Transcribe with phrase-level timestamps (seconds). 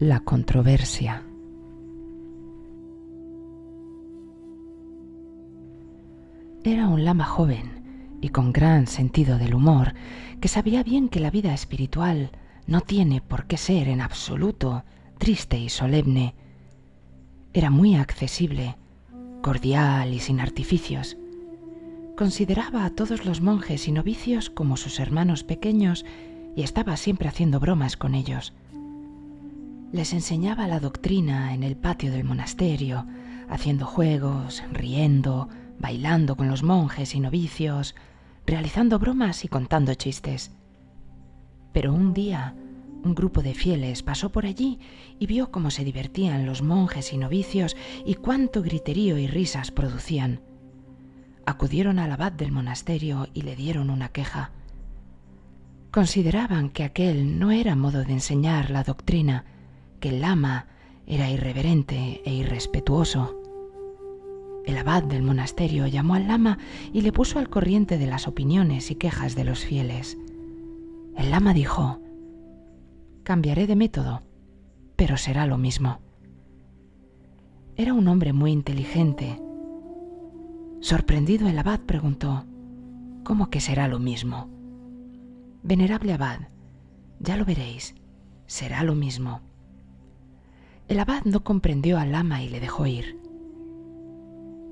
[0.00, 1.22] La controversia.
[6.64, 9.92] Era un lama joven y con gran sentido del humor,
[10.40, 12.30] que sabía bien que la vida espiritual
[12.66, 14.84] no tiene por qué ser en absoluto
[15.18, 16.34] triste y solemne.
[17.52, 18.78] Era muy accesible,
[19.42, 21.18] cordial y sin artificios.
[22.16, 26.06] Consideraba a todos los monjes y novicios como sus hermanos pequeños
[26.56, 28.54] y estaba siempre haciendo bromas con ellos.
[29.92, 33.06] Les enseñaba la doctrina en el patio del monasterio,
[33.48, 35.48] haciendo juegos, riendo,
[35.78, 37.94] bailando con los monjes y novicios,
[38.46, 40.52] realizando bromas y contando chistes.
[41.72, 42.54] Pero un día
[43.02, 44.78] un grupo de fieles pasó por allí
[45.18, 50.42] y vio cómo se divertían los monjes y novicios y cuánto griterío y risas producían.
[51.46, 54.52] Acudieron al abad del monasterio y le dieron una queja.
[55.90, 59.46] Consideraban que aquel no era modo de enseñar la doctrina,
[60.00, 60.66] que el lama
[61.06, 63.36] era irreverente e irrespetuoso.
[64.64, 66.58] El abad del monasterio llamó al lama
[66.92, 70.16] y le puso al corriente de las opiniones y quejas de los fieles.
[71.16, 72.00] El lama dijo,
[73.22, 74.22] Cambiaré de método,
[74.96, 76.00] pero será lo mismo.
[77.76, 79.40] Era un hombre muy inteligente.
[80.80, 82.44] Sorprendido el abad preguntó,
[83.24, 84.48] ¿Cómo que será lo mismo?
[85.62, 86.48] Venerable abad,
[87.18, 87.94] ya lo veréis,
[88.46, 89.49] será lo mismo.
[90.90, 93.16] El abad no comprendió al lama y le dejó ir.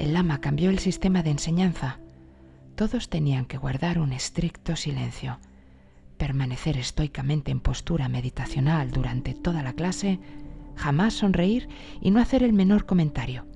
[0.00, 2.00] El lama cambió el sistema de enseñanza.
[2.74, 5.38] Todos tenían que guardar un estricto silencio,
[6.18, 10.18] permanecer estoicamente en postura meditacional durante toda la clase,
[10.74, 11.68] jamás sonreír
[12.00, 13.46] y no hacer el menor comentario.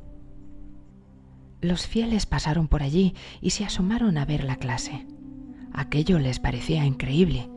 [1.60, 5.08] Los fieles pasaron por allí y se asomaron a ver la clase.
[5.72, 7.50] Aquello les parecía increíble.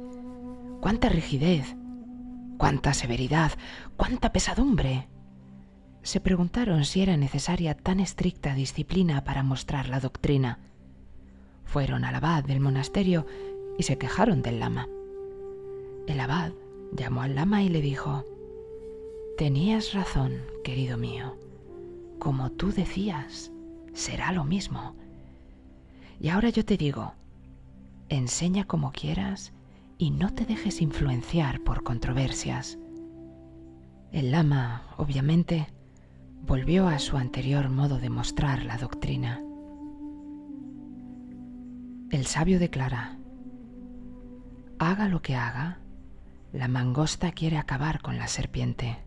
[0.81, 1.75] ¡Cuánta rigidez!
[2.57, 3.51] ¡Cuánta severidad!
[3.95, 5.07] ¡Cuánta pesadumbre!
[6.07, 10.59] se preguntaron si era necesaria tan estricta disciplina para mostrar la doctrina.
[11.65, 13.25] Fueron al abad del monasterio
[13.77, 14.87] y se quejaron del lama.
[16.07, 16.53] El abad
[16.93, 18.23] llamó al lama y le dijo,
[19.37, 21.37] Tenías razón, querido mío.
[22.19, 23.51] Como tú decías,
[23.93, 24.95] será lo mismo.
[26.21, 27.15] Y ahora yo te digo,
[28.07, 29.51] enseña como quieras
[29.97, 32.77] y no te dejes influenciar por controversias.
[34.11, 35.67] El lama, obviamente,
[36.41, 39.41] volvió a su anterior modo de mostrar la doctrina.
[42.09, 43.17] El sabio declara,
[44.79, 45.79] haga lo que haga,
[46.53, 49.06] la mangosta quiere acabar con la serpiente.